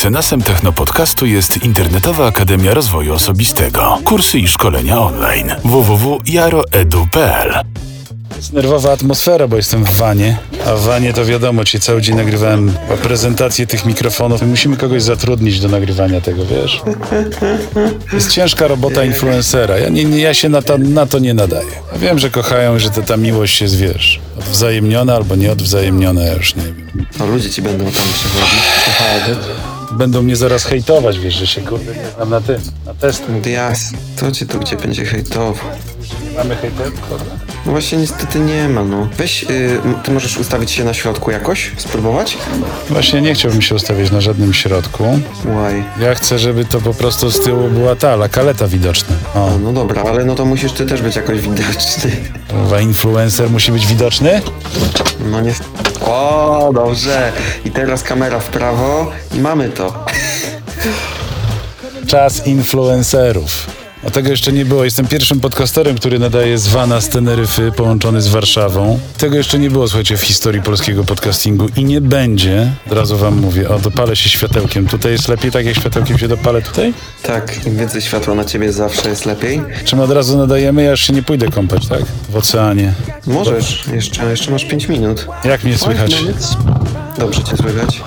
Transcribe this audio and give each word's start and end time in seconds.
Mecenasem 0.00 0.42
Technopodcastu 0.42 1.26
jest 1.26 1.64
Internetowa 1.64 2.26
Akademia 2.26 2.74
Rozwoju 2.74 3.14
Osobistego. 3.14 3.98
Kursy 4.04 4.38
i 4.38 4.48
szkolenia 4.48 5.00
online. 5.00 5.52
www.jaroedu.pl 5.64 7.54
Jest 8.36 8.52
nerwowa 8.52 8.92
atmosfera, 8.92 9.48
bo 9.48 9.56
jestem 9.56 9.84
w 9.84 9.90
wanie. 9.90 10.36
A 10.66 10.74
w 10.74 10.80
wanie 10.80 11.12
to 11.12 11.24
wiadomo, 11.24 11.64
ci 11.64 11.80
cały 11.80 12.02
dzień 12.02 12.16
nagrywałem 12.16 12.72
prezentację 13.02 13.66
tych 13.66 13.86
mikrofonów. 13.86 14.40
My 14.42 14.46
musimy 14.46 14.76
kogoś 14.76 15.02
zatrudnić 15.02 15.60
do 15.60 15.68
nagrywania 15.68 16.20
tego, 16.20 16.46
wiesz? 16.46 16.82
Jest 18.12 18.30
ciężka 18.30 18.68
robota 18.68 19.04
influencera. 19.04 19.78
Ja, 19.78 19.88
nie, 19.88 20.04
nie, 20.04 20.18
ja 20.18 20.34
się 20.34 20.48
na 20.48 20.62
to, 20.62 20.78
na 20.78 21.06
to 21.06 21.18
nie 21.18 21.34
nadaję. 21.34 21.70
Ja 21.92 21.98
wiem, 21.98 22.18
że 22.18 22.30
kochają, 22.30 22.78
że 22.78 22.90
to, 22.90 23.02
ta 23.02 23.16
miłość 23.16 23.60
jest, 23.60 23.76
wiesz, 23.76 24.20
odwzajemniona 24.38 25.14
albo 25.14 25.36
nieodwzajemniona, 25.36 26.22
ja 26.22 26.34
już 26.34 26.56
nie 26.56 26.62
wiem. 26.62 27.06
A 27.20 27.24
ludzie 27.24 27.50
ci 27.50 27.62
będą 27.62 27.84
tam 27.84 27.92
przychodzić. 27.92 28.60
Będą 29.90 30.22
mnie 30.22 30.36
zaraz 30.36 30.64
hejtować, 30.64 31.18
wiesz, 31.18 31.34
że 31.34 31.46
się 31.46 31.60
kurde 31.60 31.94
nie 31.94 32.10
znam 32.16 32.30
na 32.30 32.40
tym, 32.40 32.56
na 32.86 32.94
test. 32.94 33.22
Jas, 33.46 33.92
to 34.20 34.32
cię 34.32 34.46
tu 34.46 34.58
gdzie 34.58 34.76
będzie 34.76 35.04
hejtował. 35.04 35.54
Mamy 36.36 36.56
hejterów? 36.56 37.00
Dobra. 37.10 37.26
No 37.66 37.72
właśnie 37.72 37.98
niestety 37.98 38.40
nie 38.40 38.68
ma, 38.68 38.84
no. 38.84 39.08
Weź, 39.16 39.42
y, 39.42 39.80
ty 40.04 40.10
możesz 40.10 40.36
ustawić 40.38 40.70
się 40.70 40.84
na 40.84 40.94
środku 40.94 41.30
jakoś? 41.30 41.70
Spróbować? 41.76 42.38
Właśnie 42.90 43.20
nie 43.22 43.34
chciałbym 43.34 43.62
się 43.62 43.74
ustawiać 43.74 44.10
na 44.10 44.20
żadnym 44.20 44.52
środku. 44.54 45.04
Łaj. 45.56 45.84
Ja 46.00 46.14
chcę, 46.14 46.38
żeby 46.38 46.64
to 46.64 46.80
po 46.80 46.94
prostu 46.94 47.30
z 47.30 47.40
tyłu 47.40 47.68
była 47.68 47.96
ta, 47.96 48.12
la 48.14 48.28
kaleta 48.28 48.66
widoczna. 48.68 49.16
O, 49.34 49.54
A, 49.54 49.58
no 49.58 49.72
dobra, 49.72 50.02
ale 50.02 50.24
no 50.24 50.34
to 50.34 50.44
musisz 50.44 50.72
ty 50.72 50.86
też 50.86 51.02
być 51.02 51.16
jakoś 51.16 51.40
widoczny. 51.40 52.10
kurwa, 52.50 52.80
influencer 52.80 53.50
musi 53.50 53.72
być 53.72 53.86
widoczny? 53.86 54.42
No 55.30 55.40
nie... 55.40 55.54
O, 56.06 56.70
dobrze. 56.74 57.32
I 57.64 57.70
teraz 57.70 58.02
kamera 58.02 58.38
w 58.40 58.48
prawo 58.48 59.10
i 59.34 59.40
mamy 59.40 59.68
to. 59.68 60.04
Czas 62.06 62.46
influencerów. 62.46 63.79
A 64.06 64.10
tego 64.10 64.30
jeszcze 64.30 64.52
nie 64.52 64.64
było. 64.64 64.84
Jestem 64.84 65.06
pierwszym 65.06 65.40
podcasterem, 65.40 65.96
który 65.96 66.18
nadaje 66.18 66.58
z 66.58 66.68
Wana 66.68 67.00
z 67.00 67.08
Teneryfy, 67.08 67.72
połączony 67.76 68.22
z 68.22 68.28
Warszawą. 68.28 68.98
Tego 69.18 69.36
jeszcze 69.36 69.58
nie 69.58 69.70
było, 69.70 69.88
słuchajcie, 69.88 70.16
w 70.16 70.22
historii 70.22 70.62
polskiego 70.62 71.04
podcastingu 71.04 71.66
i 71.76 71.84
nie 71.84 72.00
będzie. 72.00 72.72
Od 72.86 72.92
razu 72.92 73.16
wam 73.16 73.36
mówię. 73.40 73.68
O, 73.68 73.78
dopalę 73.78 74.16
się 74.16 74.28
światełkiem. 74.28 74.86
Tutaj 74.86 75.12
jest 75.12 75.28
lepiej, 75.28 75.50
tak 75.50 75.66
jak 75.66 75.76
światełkiem 75.76 76.18
się 76.18 76.28
dopalę 76.28 76.62
tutaj? 76.62 76.94
Tak, 77.22 77.66
im 77.66 77.76
więcej 77.76 78.02
światła 78.02 78.34
na 78.34 78.44
ciebie 78.44 78.72
zawsze 78.72 79.08
jest 79.08 79.26
lepiej. 79.26 79.62
Czy 79.84 79.96
my 79.96 80.02
od 80.02 80.10
razu 80.10 80.38
nadajemy? 80.38 80.82
Ja 80.82 80.90
już 80.90 81.00
się 81.00 81.12
nie 81.12 81.22
pójdę 81.22 81.48
kąpać, 81.48 81.88
tak? 81.88 82.02
W 82.28 82.36
oceanie. 82.36 82.94
Możesz, 83.26 83.84
jeszcze, 83.92 84.30
jeszcze 84.30 84.50
masz 84.50 84.64
5 84.64 84.88
minut. 84.88 85.26
Jak 85.44 85.64
mnie 85.64 85.78
słychać? 85.78 86.24
Dobrze 87.18 87.44
cię 87.44 87.56
słychać. 87.56 88.00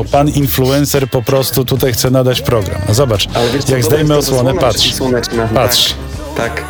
Bo 0.00 0.04
pan 0.04 0.28
influencer 0.28 1.08
po 1.08 1.22
prostu 1.22 1.64
tutaj 1.64 1.92
chce 1.92 2.10
nadać 2.10 2.40
program. 2.40 2.80
No 2.88 2.94
zobacz, 2.94 3.28
co, 3.66 3.72
jak 3.72 3.84
zdejmę 3.84 4.16
osłonę, 4.16 4.54
patrz. 4.54 4.78
przeciwsłoneczna. 4.78 5.48
Patrz. 5.54 5.94
Tak, 6.36 6.54
tak. 6.54 6.64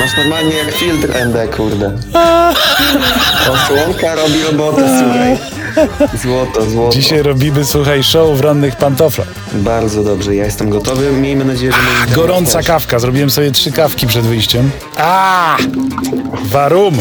Masz 0.00 0.16
normalnie 0.16 0.56
jak 0.56 0.74
filtr 0.74 1.08
ND, 1.26 1.56
kurde. 1.56 1.92
Osłonka 3.52 4.14
robi 4.14 4.42
robotę, 4.42 5.00
słuchaj. 5.02 5.55
Złoto, 6.22 6.70
złoto. 6.70 6.92
Dzisiaj 6.92 7.22
robimy, 7.22 7.64
słuchaj, 7.64 8.04
show 8.04 8.38
w 8.38 8.40
rannych 8.40 8.76
pantoflach. 8.76 9.28
Bardzo 9.52 10.04
dobrze, 10.04 10.34
ja 10.34 10.44
jestem 10.44 10.70
gotowy. 10.70 11.12
Miejmy 11.12 11.44
nadzieję, 11.44 11.72
że 11.72 11.78
my 12.08 12.14
Gorąca 12.14 12.62
kawka. 12.62 12.98
Zrobiłem 12.98 13.30
sobie 13.30 13.50
trzy 13.50 13.72
kawki 13.72 14.06
przed 14.06 14.24
wyjściem. 14.24 14.70
A! 14.96 15.56
Warum! 16.44 16.94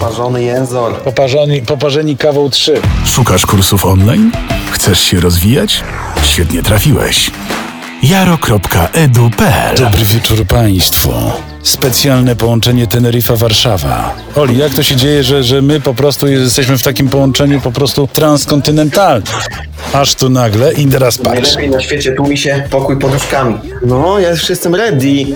Parzony 0.00 0.42
jęzor. 0.42 0.94
Poparzeni, 0.96 1.62
poparzeni 1.62 2.16
kawą 2.16 2.50
trzy. 2.50 2.80
Szukasz 3.04 3.46
kursów 3.46 3.84
online? 3.84 4.30
Chcesz 4.70 5.00
się 5.00 5.20
rozwijać? 5.20 5.84
Świetnie 6.22 6.62
trafiłeś. 6.62 7.30
jaro.edu.pl 8.08 9.76
Dobry 9.76 10.04
wieczór 10.04 10.46
Państwu. 10.46 11.10
Specjalne 11.62 12.36
połączenie 12.36 12.86
Teneryfa-Warszawa. 12.86 14.10
Oli, 14.36 14.58
jak 14.58 14.74
to 14.74 14.82
się 14.82 14.96
dzieje, 14.96 15.24
że, 15.24 15.44
że 15.44 15.62
my 15.62 15.80
po 15.80 15.94
prostu 15.94 16.26
jesteśmy 16.26 16.78
w 16.78 16.82
takim 16.82 17.08
połączeniu 17.08 17.60
po 17.60 17.72
prostu 17.72 18.08
transkontynentalnym? 18.12 19.24
Aż 19.94 20.14
tu 20.14 20.30
nagle 20.30 20.72
i 20.72 20.86
teraz 20.86 21.18
patrz. 21.18 21.54
Najlepiej 21.54 21.70
na 21.70 21.80
świecie 21.80 22.12
tłumi 22.12 22.38
się 22.38 22.64
pokój 22.70 22.98
poduszkami. 22.98 23.58
No, 23.86 24.18
ja 24.18 24.30
już 24.30 24.50
jestem 24.50 24.74
ready. 24.74 25.26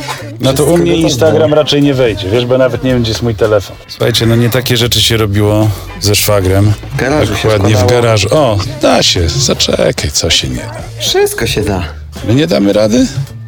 No 0.40 0.54
to 0.54 0.64
u 0.64 0.78
mnie. 0.78 0.96
Instagram 0.96 1.54
raczej 1.54 1.82
nie 1.82 1.94
wejdzie, 1.94 2.30
wiesz, 2.30 2.46
bo 2.46 2.58
nawet 2.58 2.84
nie 2.84 2.90
wiem, 2.90 3.02
gdzie 3.02 3.10
jest 3.10 3.22
mój 3.22 3.34
telefon. 3.34 3.76
Słuchajcie, 3.88 4.26
no 4.26 4.36
nie 4.36 4.50
takie 4.50 4.76
rzeczy 4.76 5.00
się 5.00 5.16
robiło 5.16 5.70
ze 6.00 6.14
szwagrem. 6.14 6.72
W 6.92 6.96
garażu 6.96 7.36
się 7.36 7.48
Dokładnie 7.48 7.76
w 7.76 7.86
garażu. 7.86 8.28
O, 8.30 8.58
da 8.82 9.02
się, 9.02 9.28
zaczekaj, 9.28 10.10
co 10.12 10.30
się 10.30 10.48
nie 10.48 10.56
da. 10.56 10.76
Wszystko 10.98 11.46
się 11.46 11.62
da. 11.62 11.84
My 12.28 12.34
nie 12.34 12.46
damy 12.46 12.72
rady? 12.72 13.06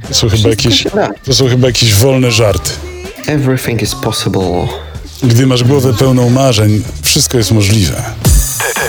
To 0.09 0.15
są 0.15 0.29
chyba 0.29 0.49
jakieś, 0.49 0.83
się 0.83 0.91
da. 0.91 1.09
to 1.25 1.35
są 1.35 1.49
chyba 1.49 1.67
jakieś 1.67 1.95
wolne 1.95 2.31
żarty. 2.31 2.71
Everything 3.27 3.83
is 3.83 3.95
possible. 3.95 4.69
Gdy 5.23 5.47
masz 5.47 5.65
głowę 5.65 5.95
pełną 5.99 6.31
marzeń, 6.31 6.83
wszystko 7.03 7.39
jest 7.39 7.53
możliwe. 7.53 8.03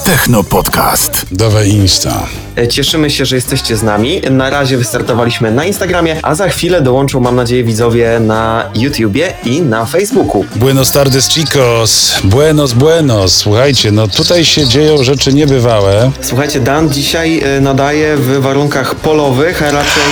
Technopodcast. 0.05 1.25
Dawaj 1.31 1.69
Insta. 1.69 2.27
E, 2.57 2.67
Cieszymy 2.67 3.09
się, 3.11 3.25
że 3.25 3.35
jesteście 3.35 3.77
z 3.77 3.83
nami. 3.83 4.21
Na 4.31 4.49
razie 4.49 4.77
wystartowaliśmy 4.77 5.51
na 5.51 5.65
Instagramie, 5.65 6.19
a 6.23 6.35
za 6.35 6.49
chwilę 6.49 6.81
dołączą, 6.81 7.19
mam 7.19 7.35
nadzieję, 7.35 7.63
widzowie 7.63 8.19
na 8.19 8.69
YouTubie 8.75 9.33
i 9.43 9.61
na 9.61 9.85
Facebooku. 9.85 10.45
Buenos 10.55 10.91
tardes 10.91 11.29
chicos, 11.29 12.11
buenos 12.23 12.73
buenos. 12.73 13.35
Słuchajcie, 13.35 13.91
no 13.91 14.07
tutaj 14.07 14.45
się 14.45 14.67
dzieją 14.67 15.03
rzeczy 15.03 15.33
niebywałe. 15.33 16.11
Słuchajcie, 16.21 16.59
Dan 16.59 16.89
dzisiaj 16.89 17.39
e, 17.43 17.61
nadaje 17.61 18.17
w 18.17 18.39
warunkach 18.41 18.95
polowych, 18.95 19.61
a 19.63 19.71
raczej 19.71 20.03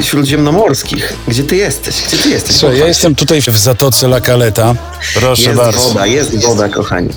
e, 0.00 0.02
śródziemnomorskich. 0.04 1.12
Gdzie 1.28 1.42
ty 1.42 1.56
jesteś? 1.56 2.02
Gdzie 2.08 2.16
ty 2.16 2.28
jesteś? 2.30 2.56
Słuchaj, 2.56 2.78
ja 2.78 2.86
jestem 2.86 3.14
tutaj 3.14 3.40
w 3.42 3.58
Zatoce 3.58 4.06
La 4.06 4.20
Caleta. 4.20 4.74
Proszę 5.14 5.42
Jest 5.42 5.56
bardzo. 5.56 5.80
woda, 5.88 6.06
jest 6.06 6.42
woda, 6.46 6.68
kochani. 6.68 7.08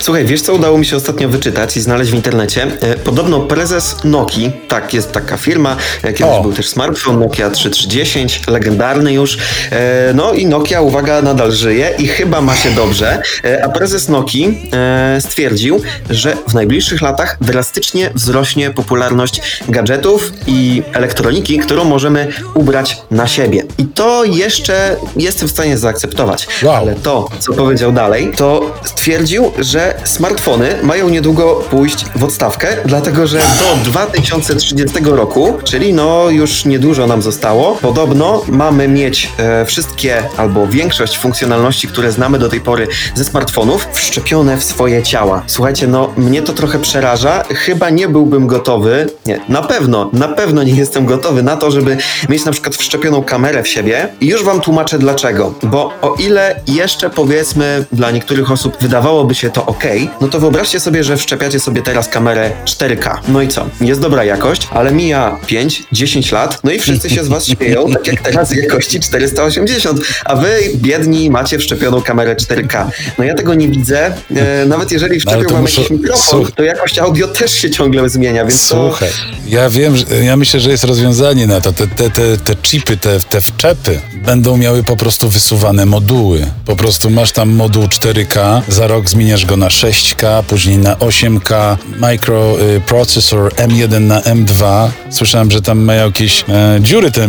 Słuchaj, 0.00 0.24
wiesz 0.24 0.42
co 0.42 0.54
udało 0.54 0.78
mi 0.78 0.86
się 0.86 0.96
ostatnio 0.96 1.28
wyczytać 1.28 1.76
i 1.76 1.80
znaleźć 1.80 2.10
w 2.10 2.14
internecie? 2.14 2.66
E, 2.80 2.94
Podobno 2.96 3.40
prezes 3.40 3.96
Nokii, 4.04 4.52
tak 4.68 4.94
jest 4.94 5.12
taka 5.12 5.36
firma, 5.36 5.76
e, 6.02 6.12
kiedyś 6.12 6.34
O. 6.38 6.42
był 6.42 6.52
też 6.52 6.68
smartfon 6.68 7.20
Nokia 7.20 7.50
3310, 7.50 8.40
legendarny 8.46 9.12
już. 9.12 9.38
E, 9.70 10.12
No 10.14 10.32
i 10.32 10.46
Nokia, 10.46 10.80
uwaga, 10.80 11.22
nadal 11.22 11.52
żyje 11.52 11.90
i 11.98 12.08
chyba 12.08 12.40
ma 12.40 12.56
się 12.56 12.70
dobrze. 12.70 13.22
A 13.64 13.68
prezes 13.68 14.08
Nokii 14.08 14.70
e, 14.72 15.20
stwierdził, 15.20 15.82
że 16.10 16.36
w 16.48 16.54
najbliższych 16.54 17.02
latach 17.02 17.36
drastycznie 17.40 18.10
wzrośnie 18.14 18.70
popularność 18.70 19.40
gadżetów 19.68 20.32
i 20.46 20.82
elektroniki, 20.92 21.58
którą 21.58 21.84
możemy 21.84 22.28
ubrać 22.54 22.96
na 23.10 23.26
siebie. 23.26 23.62
I 23.78 23.84
to 23.84 24.24
jeszcze 24.24 24.96
jestem 25.16 25.48
w 25.48 25.50
stanie 25.50 25.78
zaakceptować. 25.78 26.46
Wow. 26.62 26.74
Ale 26.76 26.94
to, 26.94 27.28
co 27.38 27.52
powiedział 27.52 27.92
dalej, 27.92 28.32
to 28.36 28.74
stwierdził, 28.84 29.52
że 29.62 29.94
smartfony 30.04 30.78
mają 30.82 31.08
niedługo 31.08 31.54
pójść 31.70 32.04
w 32.16 32.24
odstawkę, 32.24 32.68
dlatego 32.84 33.26
że 33.26 33.38
do 33.38 33.84
2030 33.84 34.98
roku, 35.04 35.58
czyli 35.64 35.94
no 35.94 36.30
już 36.30 36.64
niedużo 36.64 37.06
nam 37.06 37.22
zostało, 37.22 37.78
podobno 37.82 38.42
mamy 38.48 38.88
mieć 38.88 39.32
e, 39.38 39.64
wszystkie 39.64 40.22
albo 40.36 40.66
większość 40.66 41.18
funkcjonalności, 41.18 41.88
które 41.88 42.12
znamy 42.12 42.38
do 42.38 42.48
tej 42.48 42.60
pory 42.60 42.88
ze 43.14 43.24
smartfonów, 43.24 43.88
wszczepione 43.92 44.56
w 44.56 44.64
swoje 44.64 45.02
ciała. 45.02 45.42
Słuchajcie, 45.46 45.86
no 45.86 46.12
mnie 46.16 46.42
to 46.42 46.52
trochę 46.52 46.78
przeraża. 46.78 47.44
Chyba 47.48 47.90
nie 47.90 48.08
byłbym 48.08 48.46
gotowy, 48.46 49.10
nie, 49.26 49.40
na 49.48 49.62
pewno, 49.62 50.10
na 50.12 50.28
pewno 50.28 50.62
nie 50.62 50.74
jestem 50.74 51.06
gotowy 51.06 51.42
na 51.42 51.56
to, 51.56 51.70
żeby 51.70 51.96
mieć 52.28 52.44
na 52.44 52.52
przykład 52.52 52.76
wszczepioną 52.76 53.22
kamerę 53.22 53.62
w 53.62 53.68
siebie 53.68 54.08
i 54.20 54.26
już 54.26 54.44
wam 54.44 54.60
tłumaczę 54.60 54.98
dlaczego. 54.98 55.54
Bo 55.62 55.92
o 56.02 56.14
ile 56.14 56.60
jeszcze 56.66 57.10
powiedzmy 57.10 57.84
dla 57.92 58.10
niektórych 58.10 58.50
osób 58.50 58.76
wydawałoby 58.80 59.34
się 59.34 59.50
to 59.52 59.66
ok, 59.66 59.84
no 60.20 60.28
to 60.28 60.40
wyobraźcie 60.40 60.80
sobie, 60.80 61.04
że 61.04 61.16
wszczepiacie 61.16 61.60
sobie 61.60 61.82
teraz 61.82 62.08
kamerę 62.08 62.50
4K. 62.64 63.18
No 63.28 63.42
i 63.42 63.48
co? 63.48 63.66
Jest 63.80 64.00
dobra 64.00 64.24
jakość, 64.24 64.68
ale 64.70 64.92
mija 64.92 65.38
5-10 65.46 66.32
lat, 66.32 66.58
no 66.64 66.70
i 66.72 66.78
wszyscy 66.78 67.10
się 67.10 67.24
z 67.24 67.28
was 67.28 67.46
śmieją, 67.46 67.86
tak 67.94 68.06
jak 68.06 68.20
teraz 68.22 68.54
jakości 68.56 69.00
480, 69.00 70.00
a 70.24 70.36
wy 70.36 70.60
biedni 70.74 71.30
macie 71.30 71.58
wszczepioną 71.58 72.02
kamerę 72.02 72.34
4K. 72.36 72.86
No 73.18 73.24
ja 73.24 73.34
tego 73.34 73.54
nie 73.54 73.68
widzę, 73.68 74.14
e, 74.36 74.66
nawet 74.66 74.92
jeżeli 74.92 75.20
No, 75.26 75.32
to 75.42 75.48
wam 75.54 75.62
muszę- 75.62 75.80
jakiś 75.80 75.90
mikrofon, 75.90 76.22
słuch- 76.44 76.50
to 76.56 76.62
jakość 76.62 76.98
audio 76.98 77.28
też 77.28 77.52
się 77.52 77.70
ciągle 77.70 78.08
zmienia, 78.08 78.44
więc 78.44 78.68
to... 78.68 78.88
Słuchaj, 78.88 79.08
ja 79.48 79.70
wiem, 79.70 79.94
ja 80.22 80.36
myślę, 80.36 80.60
że 80.60 80.70
jest 80.70 80.84
rozwiązanie 80.84 81.46
na 81.46 81.60
to. 81.60 81.72
Te, 81.72 81.86
te, 81.86 82.10
te, 82.10 82.36
te 82.36 82.54
chipy, 82.62 82.96
te, 82.96 83.20
te 83.20 83.40
wczepy 83.40 84.00
będą 84.24 84.56
miały 84.56 84.82
po 84.84 84.96
prostu 84.96 85.28
wysuwane 85.28 85.86
moduły. 85.86 86.46
Po 86.66 86.76
prostu 86.76 87.10
masz 87.10 87.32
tam 87.32 87.50
moduł 87.50 87.84
4K, 87.84 88.60
za 88.68 88.86
rok 88.86 89.10
zmieniasz 89.10 89.41
go 89.46 89.56
na 89.56 89.68
6K, 89.68 90.42
później 90.42 90.78
na 90.78 90.94
8K, 90.94 91.76
micro 92.00 92.60
y, 92.60 92.80
processor 92.80 93.52
M1 93.54 94.00
na 94.00 94.20
M2. 94.20 94.88
Słyszałem, 95.10 95.50
że 95.50 95.62
tam 95.62 95.78
mają 95.78 96.06
jakieś 96.06 96.44
e, 96.48 96.78
dziury 96.80 97.10
te 97.10 97.28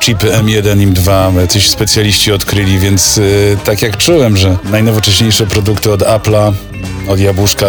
chipy 0.00 0.26
M1 0.26 0.82
i 0.82 0.86
M2, 0.86 1.40
jacyś 1.40 1.68
specjaliści 1.68 2.32
odkryli, 2.32 2.78
więc 2.78 3.18
y, 3.18 3.56
tak 3.64 3.82
jak 3.82 3.96
czułem, 3.96 4.36
że 4.36 4.56
najnowocześniejsze 4.64 5.46
produkty 5.46 5.92
od 5.92 6.00
Apple'a 6.00 6.52
od 7.08 7.20
jabłuszka 7.20 7.66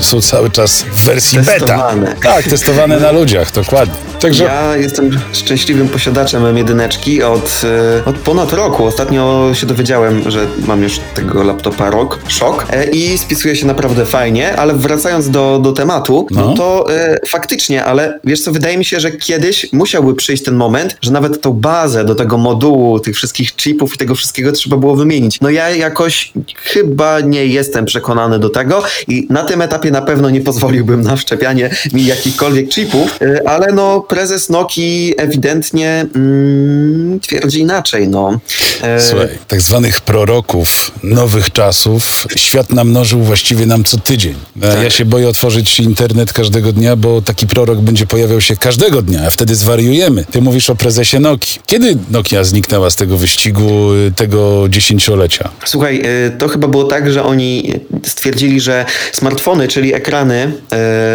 są 0.00 0.20
cały 0.20 0.50
czas 0.50 0.82
w 0.82 1.04
wersji 1.04 1.38
Testowane. 1.38 2.06
beta. 2.06 2.20
Tak, 2.22 2.44
testowane 2.44 3.00
na 3.00 3.12
ludziach, 3.12 3.52
dokładnie. 3.52 3.94
Także 4.20 4.44
Ja 4.44 4.76
jestem 4.76 5.20
szczęśliwym 5.32 5.88
posiadaczem 5.88 6.42
M1 6.42 7.22
od, 7.22 7.62
e, 7.64 8.04
od 8.04 8.16
ponad 8.16 8.52
roku. 8.52 8.84
Ostatnio 8.84 9.50
się 9.54 9.66
dowiedziałem, 9.66 10.30
że 10.30 10.46
mam 10.66 10.82
już 10.82 11.00
tego 11.14 11.42
laptopa 11.42 11.90
rok, 11.90 12.18
szok 12.28 12.66
e, 12.70 12.90
i 12.90 13.18
spisuje 13.18 13.56
się 13.56 13.66
naprawdę 13.66 14.06
fajnie, 14.06 14.56
ale 14.56 14.74
wracając 14.74 15.30
do, 15.30 15.58
do 15.62 15.72
tematu, 15.72 16.26
no, 16.30 16.40
No. 16.40 16.54
to 16.54 16.94
e, 16.94 17.16
faktycznie, 17.28 17.84
ale 17.84 18.18
wiesz 18.24 18.40
co, 18.40 18.52
wydaje 18.52 18.78
mi 18.78 18.84
się, 18.84 19.00
że 19.00 19.10
kiedyś 19.12 19.72
musiałby 19.72 20.14
przyjść 20.14 20.42
ten 20.44 20.54
moment, 20.54 20.96
że 21.02 21.10
nawet 21.10 21.40
tą 21.40 21.52
bazę 21.52 22.04
do 22.04 22.14
tego 22.14 22.38
modułu, 22.38 23.00
tych 23.00 23.16
wszystkich 23.16 23.56
chipów 23.56 23.94
i 23.94 23.98
tego 23.98 24.14
wszystkiego 24.14 24.52
trzeba 24.52 24.76
było 24.76 24.96
wymienić. 24.96 25.40
No 25.40 25.50
ja 25.50 25.70
jakoś 25.70 26.32
chyba 26.56 27.20
nie 27.20 27.46
jestem 27.46 27.84
przekonany 27.84 28.38
do 28.38 28.50
tego 28.54 28.82
i 29.08 29.26
na 29.30 29.44
tym 29.44 29.62
etapie 29.62 29.90
na 29.90 30.02
pewno 30.02 30.30
nie 30.30 30.40
pozwoliłbym 30.40 31.02
na 31.02 31.16
wszczepianie 31.16 31.70
mi 31.92 32.06
jakichkolwiek 32.06 32.68
chipów, 32.68 33.18
e, 33.22 33.48
ale 33.48 33.72
no 33.72 34.00
prezes 34.00 34.50
Nokii 34.50 35.14
ewidentnie 35.16 36.06
mm, 36.16 37.20
twierdzi 37.20 37.60
inaczej, 37.60 38.08
no. 38.08 38.40
E, 38.82 39.00
Słuchaj, 39.00 39.28
tak 39.48 39.60
zwanych 39.60 40.00
proroków 40.00 40.90
nowych 41.02 41.52
czasów 41.52 42.26
świat 42.36 42.70
namnożył 42.72 43.20
właściwie 43.22 43.66
nam 43.66 43.84
co 43.84 43.98
tydzień. 43.98 44.34
E, 44.62 44.84
Ja 44.84 44.90
się 44.90 45.04
boję 45.04 45.28
otworzyć 45.28 45.80
internet 45.80 46.32
każdego 46.32 46.72
dnia, 46.72 46.96
bo 46.96 47.22
taki 47.22 47.46
prorok 47.46 47.80
będzie 47.80 48.06
pojawiał 48.06 48.40
się 48.40 48.56
każdego 48.56 49.02
dnia, 49.02 49.20
a 49.26 49.30
wtedy 49.30 49.54
zwariujemy. 49.54 50.24
Ty 50.30 50.42
mówisz 50.42 50.70
o 50.70 50.74
prezesie 50.76 51.20
Nokii. 51.20 51.60
Kiedy 51.66 51.96
Nokia 52.10 52.44
zniknęła 52.44 52.90
z 52.90 52.96
tego 52.96 53.16
wyścigu 53.16 53.94
y, 53.94 54.12
tego 54.16 54.68
dziesięciolecia? 54.68 55.48
Słuchaj, 55.64 56.02
y, 56.26 56.38
to 56.38 56.48
chyba 56.48 56.68
było 56.68 56.84
tak, 56.84 57.12
że 57.12 57.24
oni 57.24 57.72
stwierdzili, 58.02 58.33
że 58.56 58.84
smartfony, 59.12 59.68
czyli 59.68 59.94
ekrany 59.94 60.52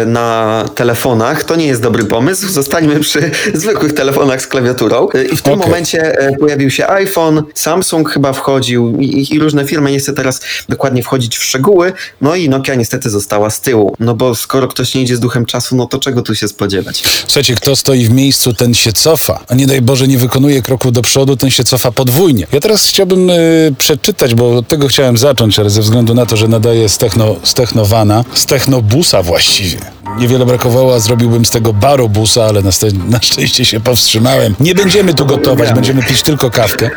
y, 0.02 0.06
na 0.06 0.64
telefonach, 0.74 1.44
to 1.44 1.56
nie 1.56 1.66
jest 1.66 1.82
dobry 1.82 2.04
pomysł. 2.04 2.48
Zostańmy 2.48 3.00
przy 3.00 3.30
zwykłych 3.54 3.92
telefonach 3.92 4.42
z 4.42 4.46
klawiaturą. 4.46 5.08
Y, 5.14 5.24
I 5.24 5.36
w 5.36 5.42
tym 5.42 5.54
Okej. 5.54 5.66
momencie 5.66 6.28
y, 6.28 6.36
pojawił 6.40 6.70
się 6.70 6.88
iPhone, 6.88 7.42
Samsung 7.54 8.10
chyba 8.10 8.32
wchodził 8.32 9.00
i, 9.00 9.34
i 9.34 9.38
różne 9.38 9.64
firmy. 9.64 9.92
Nie 9.92 9.98
chcę 9.98 10.12
teraz 10.12 10.40
dokładnie 10.68 11.02
wchodzić 11.02 11.38
w 11.38 11.44
szczegóły. 11.44 11.92
No 12.20 12.34
i 12.34 12.48
Nokia 12.48 12.74
niestety 12.74 13.10
została 13.10 13.50
z 13.50 13.60
tyłu. 13.60 13.94
No 14.00 14.14
bo 14.14 14.34
skoro 14.34 14.68
ktoś 14.68 14.94
nie 14.94 15.02
idzie 15.02 15.16
z 15.16 15.20
duchem 15.20 15.46
czasu, 15.46 15.76
no 15.76 15.86
to 15.86 15.98
czego 15.98 16.22
tu 16.22 16.34
się 16.34 16.48
spodziewać? 16.48 17.02
Słuchajcie, 17.26 17.54
kto 17.54 17.76
stoi 17.76 18.04
w 18.04 18.10
miejscu, 18.10 18.54
ten 18.54 18.74
się 18.74 18.92
cofa. 18.92 19.44
A 19.48 19.54
nie 19.54 19.66
daj 19.66 19.80
Boże, 19.80 20.08
nie 20.08 20.18
wykonuje 20.18 20.62
kroku 20.62 20.90
do 20.90 21.02
przodu, 21.02 21.36
ten 21.36 21.50
się 21.50 21.64
cofa 21.64 21.92
podwójnie. 21.92 22.46
Ja 22.52 22.60
teraz 22.60 22.86
chciałbym 22.86 23.30
y, 23.30 23.74
przeczytać, 23.78 24.34
bo 24.34 24.56
od 24.56 24.68
tego 24.68 24.88
chciałem 24.88 25.18
zacząć, 25.18 25.58
ale 25.58 25.70
ze 25.70 25.80
względu 25.80 26.14
na 26.14 26.26
to, 26.26 26.36
że 26.36 26.48
nadaję 26.48 26.88
z, 26.88 26.98
techno, 27.10 27.36
z 27.42 27.54
Technowana, 27.54 28.24
z 28.34 28.46
Technobusa 28.46 29.22
właściwie. 29.22 29.78
Niewiele 30.18 30.46
brakowało, 30.46 30.94
a 30.94 30.98
zrobiłbym 30.98 31.44
z 31.44 31.50
tego 31.50 31.72
barobusa, 31.72 32.44
ale 32.44 32.62
na, 32.62 32.70
na 33.08 33.20
szczęście 33.22 33.64
się 33.64 33.80
powstrzymałem. 33.80 34.54
Nie 34.60 34.74
będziemy 34.74 35.14
tu 35.14 35.26
gotować, 35.26 35.72
będziemy 35.72 36.02
pić 36.02 36.22
tylko 36.22 36.50
kawkę. 36.50 36.90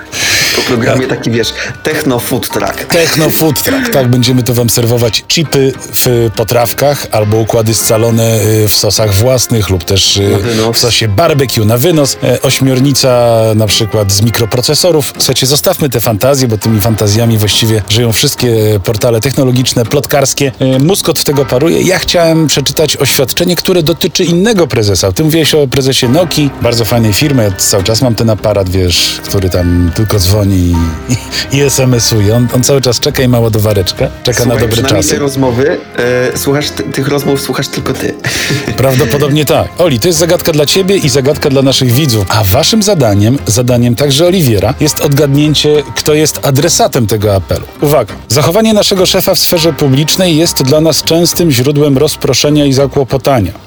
Po 0.56 0.62
programie 0.62 1.08
taki, 1.08 1.32
wiesz, 1.32 1.54
techno 1.84 2.20
food 2.20 2.50
truck. 2.50 2.86
Techno 2.86 3.30
Food 3.30 3.64
Truck, 3.64 3.90
tak, 3.90 4.08
będziemy 4.08 4.44
tu 4.44 4.54
wam 4.54 4.70
serwować 4.70 5.24
chipy 5.28 5.74
w 5.94 6.30
potrawkach 6.36 7.08
albo 7.12 7.38
układy 7.38 7.74
scalone 7.74 8.42
y, 8.42 8.70
w 8.70 8.74
sosach 8.74 9.16
własnych 9.16 9.70
lub 9.70 9.84
też 9.84 10.18
y, 10.18 10.38
w 10.74 10.78
sosie 10.78 11.08
barbecue 11.08 11.66
na 11.66 11.78
wynos. 11.78 12.18
E, 12.24 12.42
Ośmiornica 12.42 13.40
na 13.56 13.68
przykład 13.68 14.12
z 14.12 14.22
mikroprocesorów. 14.22 15.14
Słuchajcie, 15.18 15.46
zostawmy 15.46 15.90
te 15.90 16.02
fantazje, 16.02 16.48
bo 16.48 16.58
tymi 16.58 16.82
fantazjami 16.82 17.38
właściwie 17.38 17.82
żyją 17.90 18.14
wszystkie 18.14 18.80
portale 18.84 19.20
technologiczne, 19.22 19.86
plotkarskie. 19.86 20.52
E, 20.60 20.80
Mózg 20.80 21.10
od 21.10 21.24
tego 21.24 21.46
paruje. 21.46 21.82
Ja 21.82 22.00
chciałem 22.00 22.48
przeczytać 22.48 22.98
oświadczenie, 23.04 23.56
które 23.56 23.84
dotyczy 23.84 24.24
innego 24.24 24.68
prezesa. 24.68 25.12
Ty 25.12 25.24
mówiłeś 25.24 25.56
o 25.56 25.68
prezesie 25.68 26.10
Nokii, 26.10 26.50
bardzo 26.62 26.86
fajnej 26.86 27.14
firmy. 27.14 27.44
Ja 27.44 27.52
cały 27.52 27.84
czas 27.84 28.02
mam 28.02 28.16
ten 28.16 28.30
aparat, 28.30 28.70
wiesz, 28.70 29.20
który 29.24 29.50
tam 29.50 29.92
tylko 29.96 30.20
dzwoni 30.20 30.76
i, 31.52 31.58
i, 31.58 31.62
SMS-uje. 31.62 32.36
On, 32.36 32.48
on 32.56 32.64
cały 32.64 32.82
czas 32.82 33.00
czeka 33.00 33.24
i 33.24 33.28
ma 33.28 33.40
ładowareczkę. 33.40 34.10
Czeka 34.24 34.44
Słuchaj, 34.44 34.62
na 34.62 34.68
dobre 34.68 34.84
czasy. 34.84 35.14
te 35.14 35.20
rozmowy, 35.20 35.78
e, 36.34 36.38
słuchasz, 36.38 36.70
ty, 36.70 36.84
tych 36.84 37.08
rozmów 37.08 37.42
słuchasz 37.42 37.68
tylko 37.68 37.94
ty. 37.94 38.14
Prawdopodobnie 38.78 39.46
tak. 39.46 39.68
Oli, 39.78 40.00
to 40.00 40.08
jest 40.08 40.20
zagadka 40.20 40.52
dla 40.52 40.66
ciebie 40.66 40.98
i 40.98 41.10
zagadka 41.10 41.50
dla 41.50 41.62
naszych 41.62 41.92
widzów. 41.92 42.26
A 42.30 42.44
waszym 42.44 42.84
zadaniem, 42.84 43.38
zadaniem 43.48 43.96
także 43.96 44.26
Oliwiera, 44.26 44.74
jest 44.80 45.02
odgadnięcie, 45.02 45.84
kto 45.96 46.14
jest 46.14 46.40
adresatem 46.48 47.08
tego 47.08 47.36
apelu. 47.36 47.66
Uwaga. 47.82 48.14
Zachowanie 48.28 48.74
naszego 48.74 49.06
szefa 49.06 49.36
w 49.36 49.40
sferze 49.40 49.74
publicznej 49.74 50.38
jest 50.38 50.64
dla 50.64 50.82
nas 50.82 51.04
częstym 51.04 51.52
źródłem 51.52 51.98
rozproszenia 51.98 52.66
i 52.66 52.74
zakłopotania. 52.74 52.93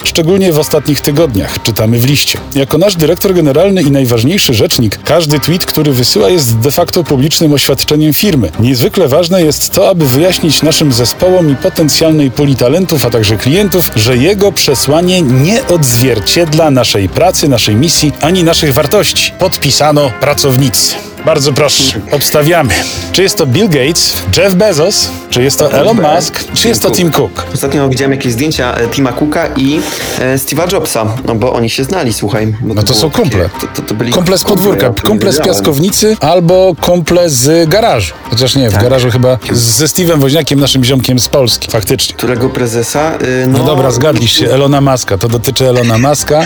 Szczególnie 0.05 0.53
w 0.53 0.59
ostatnich 0.59 1.01
tygodniach, 1.01 1.63
czytamy 1.63 1.99
w 1.99 2.07
liście. 2.07 2.39
Jako 2.55 2.79
nasz 2.79 2.97
dyrektor 2.97 3.35
generalny 3.35 3.83
i 3.83 3.91
najważniejszy 3.91 4.55
rzecznik, 4.55 4.99
każdy 5.05 5.41
tweet, 5.41 5.67
który 5.67 5.93
wysyła 5.93 6.29
jest 6.29 6.59
de 6.59 6.73
facto 6.73 7.05
publicznym 7.05 7.53
oświadczeniem 7.53 8.13
firmy. 8.13 8.51
Niezwykle 8.61 9.09
ważne 9.09 9.43
jest 9.43 9.71
to, 9.71 9.89
aby 9.89 10.09
wyjaśnić 10.09 10.63
naszym 10.63 10.93
zespołom 10.93 11.51
i 11.51 11.57
potencjalnej 11.57 12.31
puli 12.31 12.57
talentów, 12.57 13.07
a 13.07 13.11
także 13.11 13.37
klientów, 13.37 13.91
że 13.97 14.17
jego 14.17 14.53
przesłanie 14.53 15.23
nie 15.23 15.67
odzwierciedla 15.67 16.71
naszej 16.71 17.09
pracy, 17.09 17.49
naszej 17.49 17.75
misji, 17.75 18.13
ani 18.21 18.45
naszych 18.45 18.75
wartości. 18.75 19.33
Podpisano 19.39 20.11
pracownicy. 20.21 21.16
Bardzo 21.27 21.53
proszę, 21.53 22.01
obstawiamy. 22.11 22.75
Czy 23.13 23.23
jest 23.23 23.37
to 23.37 23.47
Bill 23.47 23.69
Gates, 23.69 24.23
Jeff 24.37 24.55
Bezos, 24.55 25.11
czy 25.31 25.43
jest 25.43 25.59
to 25.59 25.73
Elon 25.73 26.01
Musk, 26.03 26.45
czy 26.55 26.69
jest 26.69 26.83
to 26.83 26.91
Tim 26.91 27.11
Cook? 27.11 27.47
Ostatnio 27.55 27.89
widziałem 27.89 28.13
jakieś 28.13 28.33
zdjęcia 28.33 28.75
e, 28.75 28.89
Tima 28.89 29.13
Cooka 29.13 29.47
i 29.57 29.81
e, 30.21 30.37
Steve'a 30.37 30.73
Jobsa, 30.73 31.07
no 31.25 31.35
bo 31.35 31.53
oni 31.53 31.71
się 31.71 31.85
znali, 31.85 32.13
słuchaj. 32.13 32.47
bo 32.61 32.75
No 32.75 32.83
to 32.83 32.87
było 32.87 32.99
są 33.01 33.11
kumple. 33.11 33.49
takie- 33.49 33.67
To, 33.67 33.83
to, 33.83 33.89
to 33.89 33.95
byli 33.95 34.13
Kumple 34.13 34.39
z 34.39 34.45
podwórka, 34.45 34.83
ja 34.85 34.91
o 34.91 34.95
tym 34.95 35.05
kumple 35.07 35.33
z 35.33 35.37
wiedziałem. 35.39 35.55
piaskownicy 35.57 36.17
albo 36.21 36.75
kumple 36.81 37.31
z 37.31 37.69
garażu. 37.69 38.15
Chociaż 38.31 38.57
nie, 38.57 38.71
w 38.71 38.73
Tak. 38.73 38.83
garażu 38.83 39.11
chyba 39.11 39.39
ze 39.53 39.85
Steve'em 39.85 40.19
Woźniakiem, 40.19 40.61
naszym 40.61 40.85
ziomkiem 40.85 41.19
z 41.19 41.29
Polski, 41.29 41.71
faktycznie. 41.71 42.15
Którego 42.15 42.49
prezesa? 42.49 43.13
y, 43.23 43.47
No 43.47 43.59
dobra, 43.65 43.91
zgadliście, 43.91 44.55
Elona 44.55 44.81
Muska, 44.81 45.19
to 45.19 45.29
dotyczy 45.29 45.69
Elona 45.69 45.99
Muska. 45.99 46.43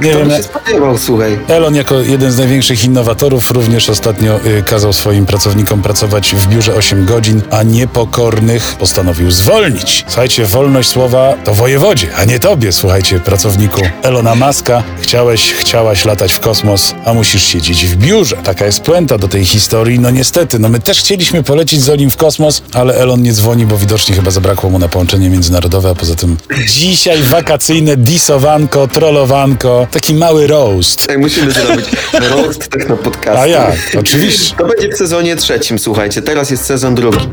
Nie 0.00 0.12
To 0.12 0.18
wiem, 0.18 0.30
się 0.30 0.42
spodziewał, 0.42 0.98
słuchaj. 0.98 1.38
Elon 1.48 1.74
jako 1.74 1.94
jeden 2.00 2.32
z 2.32 2.38
największych 2.38 2.84
innowatorów 2.84 3.50
również 3.50 3.90
ostatnio 3.90 4.40
y, 4.46 4.62
kazał 4.62 4.92
swoim 4.92 5.26
pracownikom 5.26 5.82
pracować 5.82 6.34
w 6.34 6.46
biurze 6.46 6.74
8 6.74 7.06
godzin, 7.06 7.42
a 7.50 7.62
niepokornych 7.62 8.74
postanowił 8.74 9.30
zwolnić. 9.30 10.04
Słuchajcie, 10.08 10.44
wolność 10.44 10.88
słowa 10.88 11.34
to 11.44 11.54
wojewodzie, 11.54 12.08
a 12.16 12.24
nie 12.24 12.38
tobie, 12.38 12.72
słuchajcie, 12.72 13.20
pracowniku 13.20 13.80
Elona 14.02 14.34
Muska. 14.34 14.82
Chciałeś, 15.00 15.52
chciałaś 15.52 16.04
latać 16.04 16.32
w 16.32 16.40
kosmos, 16.40 16.94
a 17.04 17.14
musisz 17.14 17.42
siedzieć 17.42 17.86
w 17.86 17.96
biurze. 17.96 18.36
Taka 18.36 18.66
jest 18.66 18.80
puenta 18.80 19.18
do 19.18 19.28
tej 19.28 19.44
historii. 19.44 19.98
No 20.00 20.10
niestety, 20.10 20.58
no 20.58 20.68
my 20.68 20.80
też 20.80 20.98
chcieliśmy 20.98 21.42
polecić 21.42 21.80
z 21.80 21.88
Olim 21.88 22.10
w 22.10 22.16
kosmos, 22.16 22.62
ale 22.74 22.94
Elon 22.94 23.22
nie 23.22 23.32
dzwoni, 23.32 23.66
bo 23.66 23.76
widocznie 23.78 24.14
chyba 24.14 24.30
zabrakło 24.30 24.70
mu 24.70 24.78
na 24.78 24.88
połączenie 24.88 25.30
międzynarodowe, 25.30 25.90
a 25.90 25.94
poza 25.94 26.14
tym 26.14 26.36
dzisiaj 26.80 27.22
wakacyjne 27.22 27.96
disowanko, 27.96 28.88
trollowanko, 28.88 29.85
taki 29.90 30.14
mały 30.14 30.46
roast. 30.46 31.06
Tak, 31.06 31.18
musimy 31.18 31.52
zrobić 31.52 31.86
roast 32.30 32.68
techno 32.68 32.96
podcastu. 32.96 33.40
A 33.40 33.46
jak? 33.46 33.76
Oczywiście. 33.98 34.56
To 34.56 34.66
będzie 34.66 34.88
w 34.88 34.96
sezonie 34.96 35.36
trzecim, 35.36 35.78
słuchajcie. 35.78 36.22
Teraz 36.22 36.50
jest 36.50 36.64
sezon 36.64 36.94
drugi. 36.94 37.28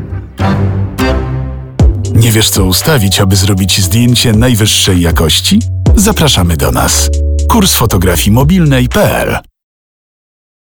Nie 2.14 2.32
wiesz 2.32 2.50
co 2.50 2.64
ustawić, 2.64 3.20
aby 3.20 3.36
zrobić 3.36 3.80
zdjęcie 3.80 4.32
najwyższej 4.32 5.00
jakości? 5.00 5.60
Zapraszamy 5.96 6.56
do 6.56 6.70
nas. 6.70 7.10
Kurs 7.48 7.74
fotografii 7.74 8.30
mobilnej.pl 8.30 9.53